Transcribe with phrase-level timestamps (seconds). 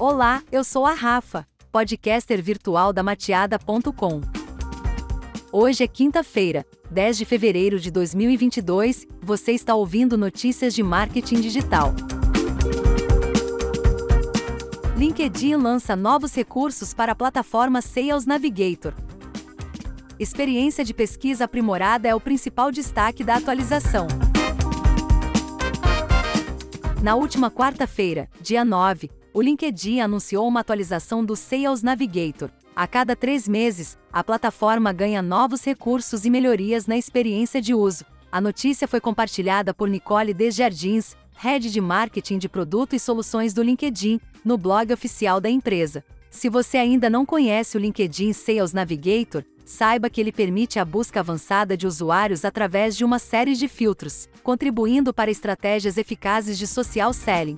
[0.00, 4.22] Olá, eu sou a Rafa, podcaster virtual da mateada.com.
[5.52, 11.92] Hoje é quinta-feira, 10 de fevereiro de 2022, você está ouvindo notícias de marketing digital.
[14.96, 18.94] LinkedIn lança novos recursos para a plataforma Sales Navigator.
[20.18, 24.06] Experiência de pesquisa aprimorada é o principal destaque da atualização.
[27.02, 32.50] Na última quarta-feira, dia 9, o LinkedIn anunciou uma atualização do Sales Navigator.
[32.74, 38.04] A cada três meses, a plataforma ganha novos recursos e melhorias na experiência de uso.
[38.32, 43.62] A notícia foi compartilhada por Nicole Desjardins, head de marketing de produto e soluções do
[43.62, 46.04] LinkedIn, no blog oficial da empresa.
[46.30, 51.20] Se você ainda não conhece o LinkedIn Sales Navigator, saiba que ele permite a busca
[51.20, 57.12] avançada de usuários através de uma série de filtros, contribuindo para estratégias eficazes de social
[57.12, 57.56] selling.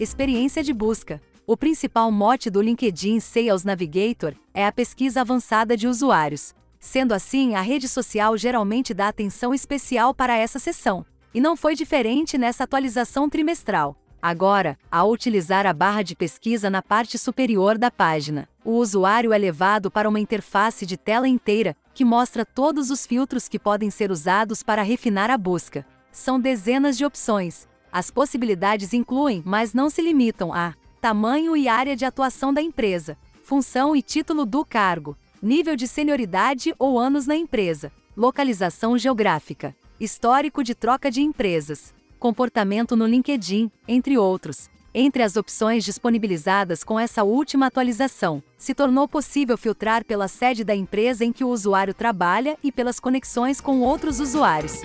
[0.00, 1.20] Experiência de busca.
[1.46, 6.54] O principal mote do LinkedIn Sales Navigator é a pesquisa avançada de usuários.
[6.78, 11.04] Sendo assim, a rede social geralmente dá atenção especial para essa seção.
[11.34, 13.94] E não foi diferente nessa atualização trimestral.
[14.22, 19.38] Agora, ao utilizar a barra de pesquisa na parte superior da página, o usuário é
[19.38, 24.10] levado para uma interface de tela inteira, que mostra todos os filtros que podem ser
[24.10, 25.86] usados para refinar a busca.
[26.10, 31.96] São dezenas de opções, as possibilidades incluem, mas não se limitam a tamanho e área
[31.96, 37.34] de atuação da empresa, função e título do cargo, nível de senioridade ou anos na
[37.34, 44.68] empresa, localização geográfica, histórico de troca de empresas, comportamento no LinkedIn, entre outros.
[44.92, 50.74] Entre as opções disponibilizadas com essa última atualização, se tornou possível filtrar pela sede da
[50.74, 54.80] empresa em que o usuário trabalha e pelas conexões com outros usuários.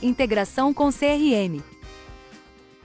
[0.00, 1.60] Integração com CRM.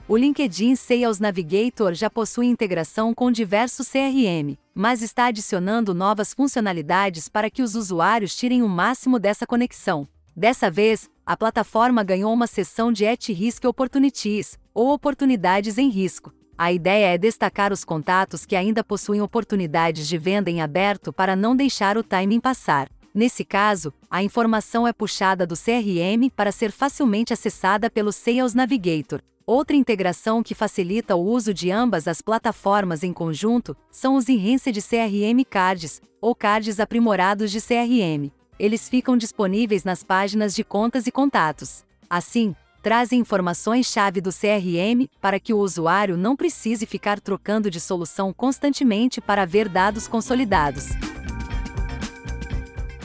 [0.08, 7.28] O LinkedIn Sales Navigator já possui integração com diversos CRM, mas está adicionando novas funcionalidades
[7.28, 10.08] para que os usuários tirem o máximo dessa conexão.
[10.34, 16.34] Dessa vez, a plataforma ganhou uma seção de At Risk Opportunities, ou oportunidades em risco.
[16.58, 21.36] A ideia é destacar os contatos que ainda possuem oportunidades de venda em aberto para
[21.36, 22.90] não deixar o timing passar.
[23.14, 29.22] Nesse caso, a informação é puxada do CRM para ser facilmente acessada pelo Sales Navigator.
[29.46, 34.76] Outra integração que facilita o uso de ambas as plataformas em conjunto são os Enhanced
[34.82, 38.32] CRM Cards, ou cards aprimorados de CRM.
[38.58, 41.84] Eles ficam disponíveis nas páginas de contas e contatos.
[42.10, 48.32] Assim, trazem informações-chave do CRM para que o usuário não precise ficar trocando de solução
[48.32, 50.88] constantemente para ver dados consolidados.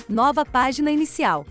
[0.09, 1.45] Nova página inicial.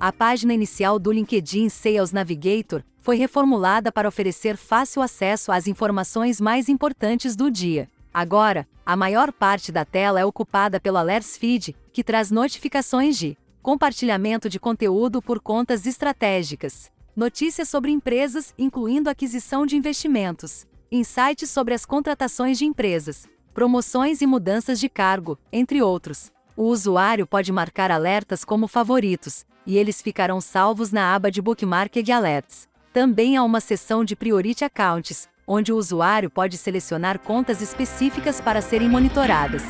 [0.00, 6.40] A página inicial do LinkedIn Sales Navigator foi reformulada para oferecer fácil acesso às informações
[6.40, 7.90] mais importantes do dia.
[8.12, 13.36] Agora, a maior parte da tela é ocupada pelo Alerts Feed, que traz notificações de
[13.60, 21.74] compartilhamento de conteúdo por contas estratégicas, notícias sobre empresas, incluindo aquisição de investimentos, insights sobre
[21.74, 26.34] as contratações de empresas, promoções e mudanças de cargo, entre outros.
[26.56, 32.10] O usuário pode marcar alertas como favoritos, e eles ficarão salvos na aba de Bookmarked
[32.10, 32.66] Alerts.
[32.94, 38.62] Também há uma seção de Priority Accounts, onde o usuário pode selecionar contas específicas para
[38.62, 39.62] serem monitoradas.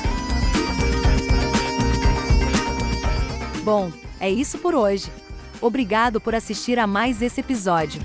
[3.64, 5.10] Bom, é isso por hoje.
[5.60, 8.00] Obrigado por assistir a mais esse episódio.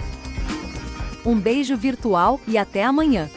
[1.24, 3.30] Um beijo virtual e até amanhã!